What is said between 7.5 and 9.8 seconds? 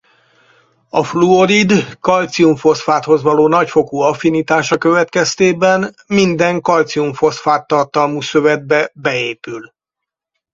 tartalmú szövetbe beépül.